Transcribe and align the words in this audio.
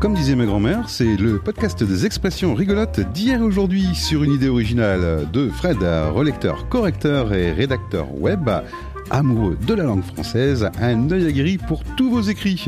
Comme 0.00 0.14
disait 0.14 0.36
ma 0.36 0.46
grand-mère, 0.46 0.88
c'est 0.88 1.16
le 1.16 1.40
podcast 1.40 1.82
des 1.82 2.06
expressions 2.06 2.54
rigolotes 2.54 3.00
d'hier 3.00 3.40
et 3.40 3.42
aujourd'hui 3.42 3.96
sur 3.96 4.22
une 4.22 4.32
idée 4.32 4.48
originale 4.48 5.26
de 5.32 5.48
Fred, 5.48 5.78
relecteur, 5.82 6.68
correcteur 6.68 7.34
et 7.34 7.50
rédacteur 7.50 8.06
web, 8.14 8.48
amoureux 9.10 9.58
de 9.66 9.74
la 9.74 9.82
langue 9.82 10.04
française, 10.04 10.70
un 10.80 11.10
œil 11.10 11.26
aguerri 11.26 11.58
pour 11.58 11.82
tous 11.96 12.10
vos 12.10 12.20
écrits. 12.20 12.64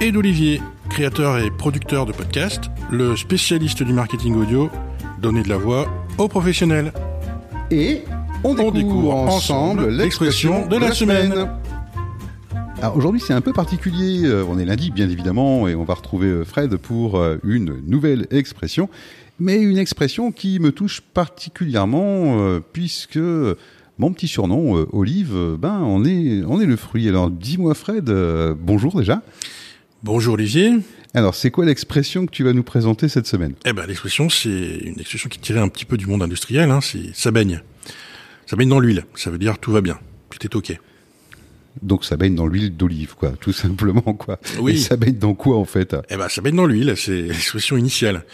Et 0.00 0.12
d'Olivier, 0.12 0.62
créateur 0.88 1.38
et 1.38 1.50
producteur 1.50 2.06
de 2.06 2.12
podcasts, 2.12 2.70
le 2.92 3.16
spécialiste 3.16 3.82
du 3.82 3.92
marketing 3.92 4.36
audio, 4.36 4.70
donner 5.20 5.42
de 5.42 5.48
la 5.48 5.56
voix 5.56 5.88
aux 6.16 6.28
professionnels. 6.28 6.92
Et 7.72 8.04
on 8.44 8.54
découvre, 8.70 9.14
ensemble 9.14 9.88
l'expression 9.88 10.68
de 10.68 10.76
la 10.76 10.92
semaine. 10.92 11.48
Alors 12.78 12.96
aujourd'hui 12.96 13.20
c'est 13.20 13.32
un 13.32 13.40
peu 13.40 13.54
particulier, 13.54 14.26
euh, 14.26 14.44
on 14.46 14.58
est 14.58 14.64
lundi 14.66 14.90
bien 14.90 15.08
évidemment 15.08 15.66
et 15.66 15.74
on 15.74 15.84
va 15.84 15.94
retrouver 15.94 16.28
euh, 16.28 16.44
Fred 16.44 16.76
pour 16.76 17.18
euh, 17.18 17.38
une 17.42 17.80
nouvelle 17.86 18.26
expression, 18.30 18.90
mais 19.38 19.56
une 19.56 19.78
expression 19.78 20.30
qui 20.30 20.60
me 20.60 20.72
touche 20.72 21.00
particulièrement 21.00 22.60
puisque 22.72 23.18
mon 23.98 24.12
petit 24.12 24.28
surnom 24.28 24.86
Olive, 24.92 25.56
ben 25.58 25.80
on 25.82 26.04
est, 26.04 26.42
on 26.46 26.60
est 26.60 26.66
le 26.66 26.76
fruit. 26.76 27.08
Alors 27.08 27.30
dis-moi 27.30 27.74
Fred, 27.74 28.10
bonjour 28.58 28.98
déjà. 28.98 29.22
Bonjour 30.02 30.34
Olivier. 30.34 30.74
Alors, 31.14 31.34
c'est 31.34 31.50
quoi 31.50 31.64
l'expression 31.64 32.26
que 32.26 32.30
tu 32.30 32.44
vas 32.44 32.52
nous 32.52 32.62
présenter 32.62 33.08
cette 33.08 33.26
semaine? 33.26 33.54
Eh 33.64 33.72
ben, 33.72 33.86
l'expression, 33.86 34.28
c'est 34.28 34.50
une 34.50 35.00
expression 35.00 35.30
qui 35.30 35.38
tirait 35.38 35.60
un 35.60 35.68
petit 35.68 35.86
peu 35.86 35.96
du 35.96 36.06
monde 36.06 36.22
industriel. 36.22 36.70
Hein, 36.70 36.80
c'est 36.82 37.14
ça 37.14 37.30
baigne. 37.30 37.62
Ça 38.44 38.54
baigne 38.54 38.68
dans 38.68 38.78
l'huile. 38.78 39.04
Ça 39.14 39.30
veut 39.30 39.38
dire 39.38 39.58
tout 39.58 39.72
va 39.72 39.80
bien, 39.80 39.98
tout 40.30 40.38
est 40.44 40.54
ok. 40.54 40.78
Donc 41.82 42.04
ça 42.04 42.16
baigne 42.16 42.34
dans 42.34 42.46
l'huile 42.46 42.76
d'olive, 42.76 43.14
quoi, 43.14 43.32
tout 43.40 43.52
simplement, 43.52 44.00
quoi. 44.00 44.38
Oui. 44.60 44.72
Et 44.72 44.76
ça 44.78 44.96
baigne 44.96 45.18
dans 45.18 45.34
quoi, 45.34 45.56
en 45.56 45.64
fait? 45.64 45.96
Eh 46.10 46.16
ben, 46.16 46.28
ça 46.28 46.40
baigne 46.40 46.56
dans 46.56 46.66
l'huile, 46.66 46.94
c'est 46.96 47.22
l'expression 47.22 47.76
initiale. 47.76 48.24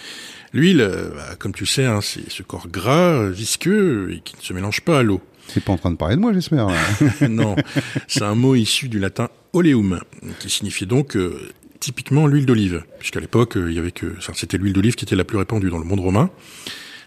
L'huile, 0.52 0.82
euh, 0.82 1.10
bah, 1.14 1.34
comme 1.38 1.52
tu 1.52 1.64
sais, 1.64 1.86
hein, 1.86 2.00
c'est 2.02 2.30
ce 2.30 2.42
corps 2.42 2.68
gras, 2.68 3.28
visqueux 3.30 4.12
et 4.12 4.20
qui 4.20 4.36
ne 4.36 4.42
se 4.42 4.52
mélange 4.52 4.82
pas 4.82 4.98
à 4.98 5.02
l'eau. 5.02 5.20
C'est 5.48 5.64
pas 5.64 5.72
en 5.72 5.78
train 5.78 5.90
de 5.90 5.96
parler 5.96 6.16
de 6.16 6.20
moi, 6.20 6.32
j'espère. 6.32 6.68
non, 7.28 7.56
c'est 8.06 8.22
un 8.22 8.34
mot 8.34 8.54
issu 8.54 8.88
du 8.88 8.98
latin 8.98 9.28
oleum, 9.52 10.00
qui 10.38 10.50
signifiait 10.50 10.86
donc 10.86 11.16
euh, 11.16 11.50
typiquement 11.80 12.26
l'huile 12.26 12.46
d'olive, 12.46 12.84
puisqu'à 12.98 13.20
l'époque, 13.20 13.56
euh, 13.56 13.70
il 13.70 13.76
y 13.76 13.78
avait 13.78 13.90
que, 13.92 14.14
enfin, 14.18 14.32
c'était 14.36 14.56
l'huile 14.56 14.72
d'olive 14.72 14.94
qui 14.94 15.04
était 15.04 15.16
la 15.16 15.24
plus 15.24 15.38
répandue 15.38 15.70
dans 15.70 15.78
le 15.78 15.84
monde 15.84 16.00
romain. 16.00 16.30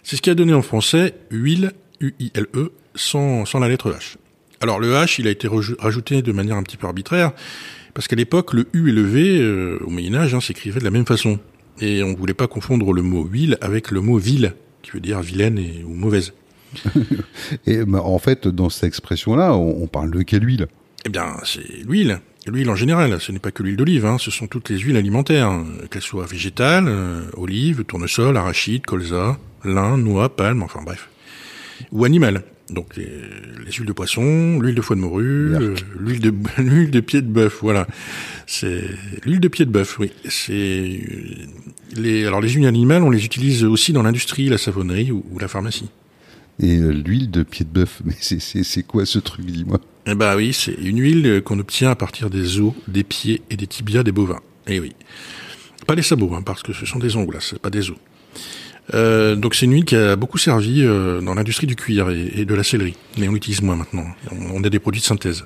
C'est 0.04 0.16
ce 0.16 0.22
qui 0.22 0.30
a 0.30 0.36
donné 0.36 0.54
en 0.54 0.62
français 0.62 1.16
huile, 1.32 1.72
U-I-L-E, 2.00 2.72
sans, 2.94 3.46
sans 3.46 3.60
la 3.60 3.70
lettre 3.70 3.92
H. 3.92 4.18
Alors 4.62 4.80
le 4.80 4.94
H, 4.94 5.16
il 5.20 5.28
a 5.28 5.32
été 5.32 5.48
rajouté 5.80 6.22
de 6.22 6.32
manière 6.32 6.56
un 6.56 6.64
petit 6.64 6.78
peu 6.78 6.88
arbitraire, 6.88 7.32
parce 7.94 8.08
qu'à 8.08 8.16
l'époque, 8.16 8.54
le 8.54 8.68
U 8.74 8.90
et 8.90 8.92
le 8.92 9.04
V, 9.04 9.40
euh, 9.40 9.80
au 9.86 9.90
Moyen 9.90 10.16
Âge, 10.16 10.34
hein, 10.34 10.42
s'écrivaient 10.42 10.80
de 10.80 10.86
la 10.86 10.92
même 10.92 11.06
façon. 11.06 11.40
Et 11.80 12.04
on 12.04 12.14
voulait 12.14 12.34
pas 12.34 12.48
confondre 12.48 12.94
le 12.94 13.02
mot 13.02 13.26
huile 13.26 13.58
avec 13.62 13.92
le 13.92 14.02
mot 14.02 14.18
ville, 14.18 14.54
qui 14.82 14.92
veut 14.92 15.00
dire 15.00 15.22
vilaine 15.22 15.58
et, 15.58 15.84
ou 15.86 15.94
mauvaise. 15.94 16.34
et 17.66 17.86
bah, 17.86 18.02
en 18.02 18.20
fait, 18.20 18.48
dans 18.48 18.70
cette 18.70 18.86
expression-là, 18.86 19.56
on, 19.56 19.88
parle 19.88 20.12
de 20.12 20.22
quelle 20.24 20.46
huile? 20.46 20.68
Eh 21.06 21.10
bien, 21.10 21.38
c'est 21.44 21.66
l'huile. 21.86 22.20
L'huile 22.48 22.70
en 22.70 22.76
général, 22.76 23.20
ce 23.20 23.32
n'est 23.32 23.40
pas 23.40 23.52
que 23.52 23.64
l'huile 23.64 23.78
d'olive, 23.78 24.06
hein, 24.06 24.18
ce 24.20 24.30
sont 24.30 24.48
toutes 24.48 24.70
les 24.70 24.78
huiles 24.78 24.98
alimentaires, 24.98 25.52
qu'elles 25.90 26.02
soient 26.02 26.28
végétales, 26.28 26.88
euh, 26.88 27.22
olive, 27.38 27.86
tournesol, 27.86 28.38
arachide, 28.38 28.86
colza, 28.86 29.40
lin, 29.64 29.98
noix, 29.98 30.36
palme, 30.36 30.64
enfin 30.64 30.82
bref. 30.84 31.10
Ou 31.92 32.06
animales. 32.06 32.44
Donc 32.70 32.96
les, 32.98 33.06
huiles 33.78 33.86
de 33.86 33.94
poisson, 33.94 34.60
l'huile 34.60 34.74
de 34.74 34.82
foie 34.82 34.96
de 34.96 35.02
morue, 35.02 35.56
euh, 35.56 35.76
l'huile 36.00 36.20
de 36.20 36.34
l'huile 36.58 36.90
de 36.90 37.00
pied 37.00 37.22
de 37.22 37.28
bœuf, 37.28 37.60
voilà. 37.62 37.88
C'est 38.48 38.84
l'huile 39.24 39.40
de 39.40 39.48
pied 39.48 39.66
de 39.66 39.72
bœuf, 39.72 40.00
oui. 40.00 40.12
C'est 40.28 40.54
euh, 40.54 41.46
les 41.96 42.26
alors 42.26 42.42
les 42.42 42.50
huiles 42.50 42.66
animales, 42.66 43.04
on 43.04 43.12
les 43.12 43.24
utilise 43.24 43.64
aussi 43.64 43.94
dans 43.94 44.02
l'industrie, 44.02 44.50
la 44.50 44.58
savonnerie 44.58 45.12
ou, 45.12 45.24
la 45.40 45.48
pharmacie. 45.48 45.90
Et 46.60 46.78
euh, 46.78 46.92
l'huile 46.92 47.30
de 47.30 47.44
pied 47.44 47.66
de 47.66 47.70
bœuf, 47.70 48.02
mais 48.06 48.16
c'est 48.20 48.40
c'est 48.40 48.84
quoi 48.84 49.06
ce 49.06 49.20
truc, 49.20 49.46
dis-moi? 49.46 49.80
Eh 50.08 50.16
ben 50.16 50.36
oui, 50.36 50.52
c'est 50.52 50.74
une 50.74 51.00
huile 51.00 51.42
qu'on 51.44 51.60
obtient 51.60 51.92
à 51.92 51.96
partir 51.96 52.32
des 52.32 52.60
os, 52.60 52.74
des 52.88 53.04
pieds 53.04 53.42
et 53.52 53.58
des 53.58 53.68
tibias 53.68 54.04
des 54.04 54.12
bovins. 54.12 54.42
Eh 54.68 54.80
oui. 54.80 54.94
Pas 55.86 55.96
des 55.96 56.02
sabots, 56.02 56.34
hein, 56.34 56.42
parce 56.44 56.64
que 56.64 56.74
ce 56.74 56.88
sont 56.88 56.98
des 56.98 57.16
ongles, 57.16 57.38
c'est 57.42 57.60
pas 57.60 57.70
des 57.70 57.92
os. 57.92 57.98
Euh, 58.94 59.36
donc 59.36 59.56
c'est 59.56 59.66
une 59.66 59.74
huile 59.74 59.86
qui 59.86 59.96
a 59.96 60.16
beaucoup 60.16 60.38
servi 60.38 60.84
euh, 60.84 61.20
dans 61.20 61.34
l'industrie 61.34 61.66
du 61.66 61.76
cuir 61.76 62.10
et, 62.12 62.46
de 62.46 62.54
la 62.54 62.64
sellerie. 62.64 62.96
Mais 63.18 63.28
on 63.28 63.32
l'utilise 63.32 63.62
moins 63.62 63.76
maintenant. 63.76 64.06
On, 64.54 64.64
a 64.64 64.70
des 64.70 64.80
produits 64.80 65.02
de 65.02 65.06
synthèse. 65.06 65.44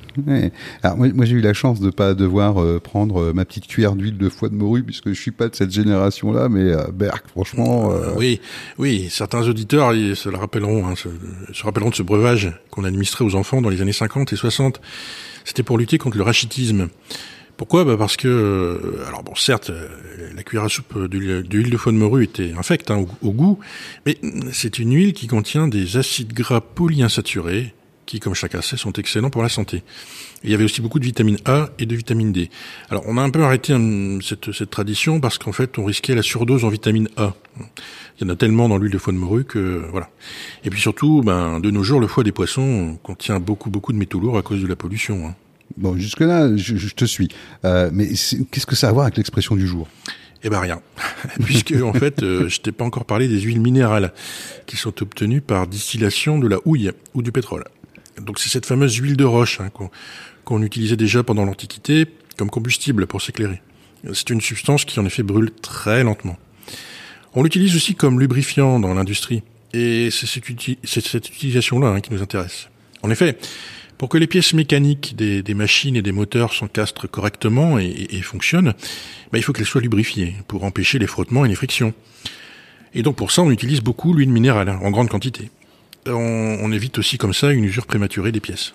Alors 0.83 0.97
moi, 0.97 1.25
j'ai 1.25 1.35
eu 1.35 1.41
la 1.41 1.53
chance 1.53 1.79
de 1.79 1.89
pas 1.89 2.13
devoir 2.13 2.61
euh, 2.61 2.79
prendre 2.79 3.31
ma 3.33 3.45
petite 3.45 3.67
cuillère 3.67 3.95
d'huile 3.95 4.17
de 4.17 4.29
foie 4.29 4.49
de 4.49 4.55
morue 4.55 4.83
puisque 4.83 5.09
je 5.09 5.19
suis 5.19 5.31
pas 5.31 5.47
de 5.47 5.55
cette 5.55 5.71
génération-là. 5.71 6.49
Mais 6.49 6.73
Berk, 6.93 7.27
franchement. 7.29 7.93
Oui, 8.17 8.41
oui. 8.77 9.07
Certains 9.09 9.47
auditeurs 9.47 9.93
ils 9.93 10.15
se 10.15 10.29
rappelleront, 10.29 10.87
hein, 10.87 10.95
se, 10.95 11.63
rappelleront 11.63 11.91
de 11.91 11.95
ce 11.95 12.03
breuvage 12.03 12.51
qu'on 12.71 12.83
administrait 12.83 13.23
aux 13.23 13.35
enfants 13.35 13.61
dans 13.61 13.69
les 13.69 13.81
années 13.81 13.93
50 13.93 14.33
et 14.33 14.35
60. 14.35 14.81
C'était 15.45 15.63
pour 15.63 15.77
lutter 15.77 15.97
contre 15.97 16.17
le 16.17 16.23
rachitisme. 16.23 16.89
Pourquoi? 17.59 17.83
Bah 17.83 17.97
Parce 17.97 18.15
que, 18.15 18.29
euh, 18.29 19.05
alors 19.05 19.21
bon, 19.21 19.35
certes, 19.35 19.69
euh, 19.69 19.89
la 20.33 20.43
cuillère 20.43 20.63
à 20.63 20.69
soupe 20.69 20.97
d'huile 21.07 21.69
de 21.69 21.75
foie 21.75 21.91
de 21.91 21.97
morue 21.97 22.23
était 22.23 22.53
infecte 22.57 22.89
hein, 22.89 23.05
au, 23.21 23.31
goût, 23.33 23.59
mais 24.05 24.17
c'est 24.53 24.79
une 24.79 24.93
huile 24.93 25.11
qui 25.11 25.27
contient 25.27 25.67
des 25.67 25.97
acides 25.97 26.31
gras 26.31 26.61
polyinsaturés 26.61 27.73
qui, 28.05 28.21
comme 28.21 28.33
chacun 28.33 28.61
sait, 28.61 28.77
sont 28.77 28.93
excellents 28.93 29.29
pour 29.29 29.43
la 29.43 29.49
santé. 29.49 29.83
il 30.45 30.51
y 30.51 30.53
avait 30.53 30.63
aussi 30.63 30.79
beaucoup 30.79 30.99
de 30.99 31.03
vitamine 31.03 31.37
A 31.43 31.69
et 31.79 31.85
de 31.85 31.97
vitamine 31.97 32.31
D. 32.31 32.49
Alors, 32.89 33.03
on 33.07 33.17
a 33.17 33.21
un 33.21 33.29
peu 33.29 33.43
arrêté 33.43 33.73
hein, 33.73 34.19
cette, 34.21 34.69
tradition 34.69 35.19
parce 35.19 35.37
qu'en 35.37 35.51
fait, 35.51 35.77
on 35.79 35.83
risquait 35.83 36.15
la 36.15 36.21
surdose 36.21 36.63
en 36.63 36.69
vitamine 36.69 37.09
A. 37.17 37.33
Il 37.57 38.23
y 38.23 38.25
en 38.25 38.33
a 38.33 38.37
tellement 38.37 38.69
dans 38.69 38.77
l'huile 38.77 38.93
de 38.93 38.97
foie 38.97 39.11
de 39.11 39.17
morue 39.17 39.43
que 39.43 39.85
voilà. 39.91 40.09
Et 40.63 40.69
puis 40.69 40.79
surtout, 40.79 41.23
ben, 41.25 41.59
de 41.59 41.71
nos 41.71 41.83
jours, 41.83 41.99
le 41.99 42.07
foie 42.07 42.23
des 42.23 42.31
poissons 42.31 42.97
contient 43.03 43.41
beaucoup, 43.41 43.69
beaucoup 43.69 43.91
de 43.91 43.97
métaux 43.97 44.21
lourds 44.21 44.37
à 44.37 44.43
cause 44.43 44.61
de 44.61 44.67
la 44.67 44.77
pollution. 44.77 45.27
Hein. 45.27 45.35
Bon, 45.77 45.97
jusque-là, 45.97 46.55
je, 46.55 46.93
te 46.93 47.05
suis. 47.05 47.29
Euh, 47.65 47.89
mais 47.93 48.07
qu'est-ce 48.51 48.65
que 48.65 48.75
ça 48.75 48.87
a 48.87 48.89
à 48.89 48.93
voir 48.93 49.05
avec 49.05 49.17
l'expression 49.17 49.55
du 49.55 49.67
jour? 49.67 49.87
Eh 50.43 50.49
ben 50.49 50.59
rien, 50.59 50.81
puisque 51.43 51.73
en 51.83 51.91
fait, 51.91 52.23
euh, 52.23 52.47
je 52.47 52.61
t'ai 52.61 52.71
pas 52.71 52.85
encore 52.85 53.03
parlé 53.03 53.27
des 53.27 53.41
huiles 53.41 53.59
minérales 53.59 54.13
qui 54.67 54.77
sont 54.77 55.01
obtenues 55.01 55.41
par 55.41 55.67
distillation 55.67 56.39
de 56.39 56.47
la 56.47 56.59
houille 56.63 56.91
ou 57.13 57.21
du 57.21 57.33
pétrole. 57.33 57.65
Donc 58.21 58.39
c'est 58.39 58.47
cette 58.47 58.65
fameuse 58.65 58.95
huile 58.95 59.17
de 59.17 59.25
roche 59.25 59.59
hein, 59.59 59.69
qu'on 60.45 60.63
utilisait 60.63 60.95
déjà 60.95 61.23
pendant 61.23 61.43
l'Antiquité 61.43 62.05
comme 62.37 62.49
combustible 62.49 63.05
pour 63.05 63.21
s'éclairer. 63.21 63.61
C'est 64.13 64.29
une 64.29 64.39
substance 64.39 64.85
qui 64.85 64.97
en 64.99 65.05
effet 65.05 65.23
brûle 65.23 65.51
très 65.51 66.05
lentement. 66.05 66.37
On 67.33 67.43
l'utilise 67.43 67.75
aussi 67.75 67.95
comme 67.95 68.19
lubrifiant 68.19 68.79
dans 68.79 68.93
l'industrie, 68.93 69.43
et 69.73 70.09
c'est 70.11 70.25
cette, 70.25 71.29
utilisation-là 71.29 71.89
hein, 71.89 72.01
qui 72.01 72.11
nous 72.13 72.21
intéresse. 72.21 72.69
En 73.03 73.11
effet, 73.11 73.37
pour 73.99 74.07
que 74.07 74.17
les 74.17 74.27
pièces 74.27 74.53
mécaniques 74.53 75.17
des, 75.17 75.53
machines 75.53 75.97
et 75.97 76.01
des 76.01 76.13
moteurs 76.13 76.53
s'encastrent 76.53 77.11
correctement 77.11 77.77
et, 77.77 78.21
fonctionnent, 78.21 78.73
bah, 79.31 79.37
il 79.37 79.43
faut 79.43 79.51
qu'elles 79.51 79.65
soient 79.65 79.81
lubrifiées 79.81 80.35
pour 80.47 80.63
empêcher 80.63 80.99
les 80.99 81.05
frottements 81.05 81.43
et 81.43 81.49
les 81.49 81.55
frictions. 81.55 81.93
Et 82.95 83.03
donc 83.03 83.17
pour 83.17 83.31
ça, 83.31 83.41
on 83.41 83.51
utilise 83.51 83.81
beaucoup 83.81 84.13
l'huile 84.13 84.29
minérale 84.29 84.69
en 84.69 84.89
grande 84.89 85.09
quantité. 85.09 85.51
On, 86.07 86.71
évite 86.71 86.97
aussi 86.97 87.17
comme 87.17 87.33
ça 87.33 87.51
une 87.51 87.65
usure 87.65 87.85
prématurée 87.85 88.31
des 88.31 88.39
pièces. 88.39 88.73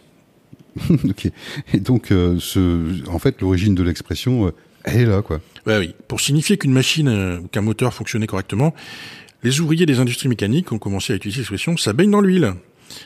ok. 0.90 1.30
Et 1.72 1.80
donc, 1.80 2.12
euh, 2.12 2.36
ce, 2.38 3.08
en 3.08 3.18
fait, 3.18 3.40
l'origine 3.40 3.74
de 3.74 3.82
l'expression, 3.82 4.48
euh, 4.48 4.50
elle 4.84 5.00
est 5.00 5.06
là, 5.06 5.22
quoi. 5.22 5.40
Ouais, 5.66 5.78
oui. 5.78 5.94
Pour 6.06 6.20
signifier 6.20 6.58
qu'une 6.58 6.72
machine 6.72 7.08
euh, 7.08 7.38
ou 7.40 7.48
qu'un 7.48 7.62
moteur 7.62 7.94
fonctionnait 7.94 8.26
correctement, 8.26 8.74
les 9.42 9.60
ouvriers 9.60 9.86
des 9.86 10.00
industries 10.00 10.28
mécaniques 10.28 10.70
ont 10.70 10.78
commencé 10.78 11.14
à 11.14 11.16
utiliser 11.16 11.40
l'expression 11.40 11.76
ça 11.78 11.94
baigne 11.94 12.10
dans 12.10 12.20
l'huile 12.20 12.54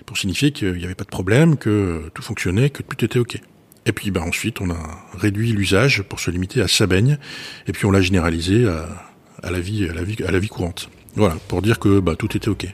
pour 0.06 0.16
signifier 0.16 0.52
qu'il 0.52 0.74
n'y 0.74 0.84
avait 0.84 0.94
pas 0.94 1.04
de 1.04 1.10
problème, 1.10 1.56
que 1.56 2.10
tout 2.14 2.22
fonctionnait, 2.22 2.70
que 2.70 2.82
tout 2.82 3.04
était 3.04 3.18
OK. 3.18 3.40
Et 3.86 3.92
puis 3.92 4.10
bah, 4.10 4.22
ensuite, 4.26 4.60
on 4.60 4.70
a 4.70 4.78
réduit 5.16 5.52
l'usage 5.52 6.02
pour 6.02 6.20
se 6.20 6.30
limiter 6.30 6.60
à 6.60 6.68
Sabaigne, 6.68 7.18
et 7.66 7.72
puis 7.72 7.86
on 7.86 7.90
l'a 7.90 8.00
généralisé 8.00 8.66
à, 8.66 9.50
la 9.50 9.60
vie, 9.60 9.88
à, 9.88 9.94
la 9.94 10.02
vie, 10.02 10.16
à 10.26 10.30
la 10.30 10.38
vie 10.38 10.48
courante. 10.48 10.90
Voilà, 11.14 11.36
pour 11.48 11.62
dire 11.62 11.78
que 11.78 12.00
bah, 12.00 12.14
tout 12.16 12.36
était 12.36 12.48
OK. 12.48 12.66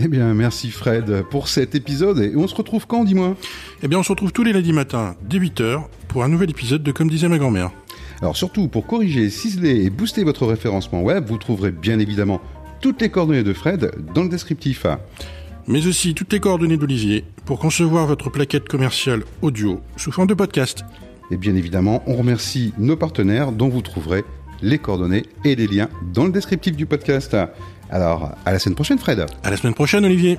Eh 0.00 0.08
bien, 0.08 0.34
merci 0.34 0.70
Fred 0.70 1.22
pour 1.30 1.48
cet 1.48 1.74
épisode. 1.74 2.18
Et 2.18 2.34
on 2.34 2.48
se 2.48 2.54
retrouve 2.54 2.86
quand, 2.86 3.04
dis-moi? 3.04 3.36
Eh 3.82 3.88
bien, 3.88 3.98
on 3.98 4.02
se 4.02 4.10
retrouve 4.10 4.32
tous 4.32 4.42
les 4.42 4.52
lundis 4.52 4.72
matins, 4.72 5.14
dès 5.22 5.38
8h, 5.38 5.84
pour 6.08 6.24
un 6.24 6.28
nouvel 6.28 6.50
épisode 6.50 6.82
de 6.82 6.92
Comme 6.92 7.08
disait 7.08 7.28
ma 7.28 7.38
grand-mère. 7.38 7.70
Alors 8.20 8.36
surtout, 8.36 8.68
pour 8.68 8.86
corriger, 8.86 9.30
ciseler 9.30 9.84
et 9.84 9.90
booster 9.90 10.24
votre 10.24 10.46
référencement 10.46 11.02
web, 11.02 11.26
vous 11.26 11.38
trouverez 11.38 11.72
bien 11.72 11.98
évidemment 11.98 12.40
toutes 12.80 13.00
les 13.00 13.10
coordonnées 13.10 13.42
de 13.42 13.52
Fred 13.52 13.92
dans 14.14 14.22
le 14.22 14.28
descriptif 14.28 14.86
mais 15.66 15.86
aussi 15.86 16.14
toutes 16.14 16.32
les 16.32 16.40
coordonnées 16.40 16.76
d'Olivier 16.76 17.24
pour 17.44 17.58
concevoir 17.58 18.06
votre 18.06 18.30
plaquette 18.30 18.68
commerciale 18.68 19.22
audio 19.42 19.80
sous 19.96 20.12
forme 20.12 20.28
de 20.28 20.34
podcast. 20.34 20.84
Et 21.30 21.36
bien 21.36 21.54
évidemment, 21.54 22.02
on 22.06 22.14
remercie 22.14 22.72
nos 22.78 22.96
partenaires 22.96 23.52
dont 23.52 23.68
vous 23.68 23.82
trouverez 23.82 24.24
les 24.60 24.78
coordonnées 24.78 25.24
et 25.44 25.56
les 25.56 25.66
liens 25.66 25.88
dans 26.12 26.24
le 26.24 26.32
descriptif 26.32 26.76
du 26.76 26.86
podcast. 26.86 27.36
Alors, 27.90 28.32
à 28.44 28.52
la 28.52 28.58
semaine 28.58 28.74
prochaine, 28.74 28.98
Fred. 28.98 29.26
À 29.42 29.50
la 29.50 29.56
semaine 29.56 29.74
prochaine, 29.74 30.04
Olivier. 30.04 30.38